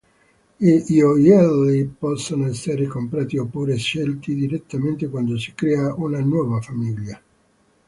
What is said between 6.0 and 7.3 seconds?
nuova famiglia.